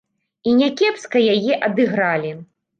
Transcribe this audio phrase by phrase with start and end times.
[0.51, 2.37] І някепска яе адыгралі!